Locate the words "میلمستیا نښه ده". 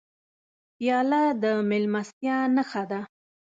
1.69-3.01